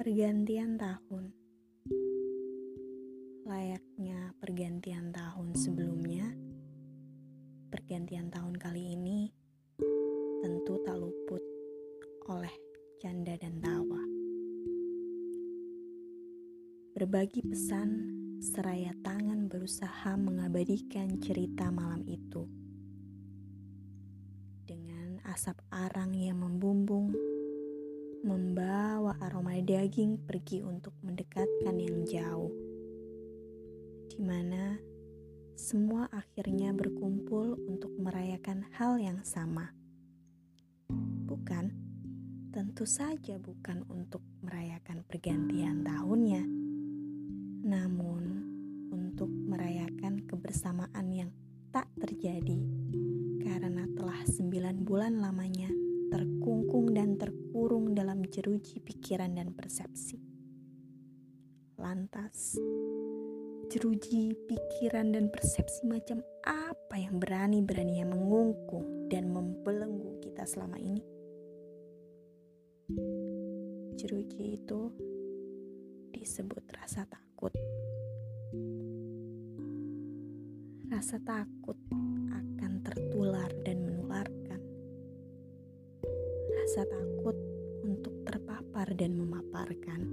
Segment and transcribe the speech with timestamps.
[0.00, 1.28] Pergantian tahun.
[3.44, 6.24] Layaknya pergantian tahun sebelumnya
[7.68, 9.28] Pergantian tahun kali ini
[10.40, 11.44] Tentu tak luput
[12.32, 12.48] oleh
[12.96, 14.00] canda dan tawa.
[16.96, 17.90] Berbagi pesan
[18.40, 22.48] seraya tangan berusaha mengabadikan cerita malam itu.
[24.64, 26.69] Dengan asap arang yang membumbung
[29.70, 32.50] daging pergi untuk mendekatkan yang jauh,
[34.10, 34.74] di mana
[35.54, 39.70] semua akhirnya berkumpul untuk merayakan hal yang sama.
[41.22, 41.70] Bukan,
[42.50, 46.42] tentu saja bukan untuk merayakan pergantian tahunnya,
[47.62, 48.22] namun
[48.90, 51.30] untuk merayakan kebersamaan yang
[51.70, 52.58] tak terjadi
[53.38, 55.69] karena telah sembilan bulan lamanya
[56.10, 60.18] terkungkung dan terkurung dalam jeruji pikiran dan persepsi.
[61.78, 62.58] Lantas,
[63.70, 71.00] jeruji pikiran dan persepsi macam apa yang berani-beraninya mengungkung dan membelenggu kita selama ini?
[73.94, 74.90] Jeruji itu
[76.10, 77.54] disebut rasa takut.
[80.90, 82.49] Rasa takut akan
[86.70, 87.34] rasa takut
[87.82, 90.06] untuk terpapar dan memaparkan.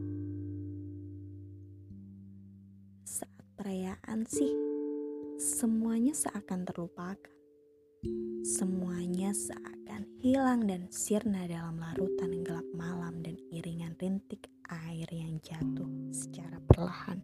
[3.05, 4.49] Saat perayaan sih,
[5.37, 7.29] semuanya seakan terlupakan.
[8.41, 16.09] Semuanya seakan hilang dan sirna dalam larutan gelap malam dan iringan rintik air yang jatuh
[16.09, 17.21] secara perlahan.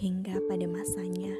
[0.00, 1.36] Hingga pada masanya,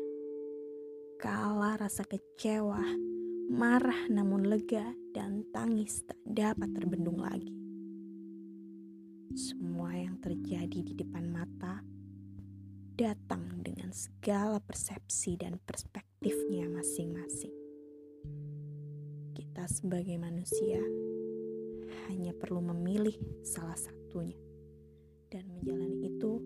[1.16, 3.13] kala rasa kecewa
[3.50, 7.52] marah namun lega, dan tangis tak dapat terbendung lagi.
[9.34, 11.82] Semua yang terjadi di depan mata
[12.94, 17.54] datang dengan segala persepsi dan perspektifnya masing-masing.
[19.34, 20.78] Kita sebagai manusia
[22.06, 24.38] hanya perlu memilih salah satunya
[25.30, 26.38] dan menjalani itu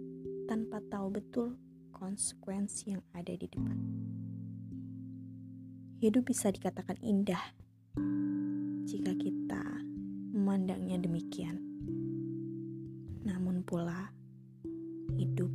[0.49, 1.49] tanpa tahu betul
[1.93, 3.77] konsekuensi yang ada di depan
[5.99, 7.43] hidup bisa dikatakan indah
[8.87, 9.63] jika kita
[10.31, 11.59] memandangnya demikian.
[13.27, 14.15] Namun pula,
[15.19, 15.51] hidup